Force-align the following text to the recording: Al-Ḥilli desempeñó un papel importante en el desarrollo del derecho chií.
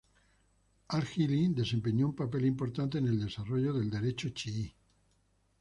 Al-Ḥilli 0.97 1.41
desempeñó 1.59 2.07
un 2.07 2.15
papel 2.21 2.45
importante 2.47 2.97
en 2.97 3.07
el 3.07 3.23
desarrollo 3.27 3.71
del 3.71 3.91
derecho 3.91 4.29
chií. 4.29 4.73